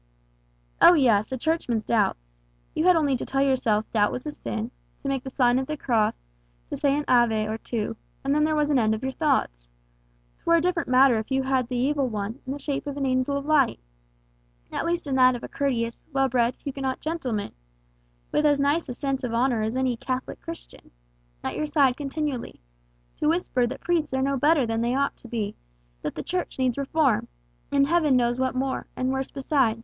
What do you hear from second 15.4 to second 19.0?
a courteous, well bred Huguenot gentleman, with as nice a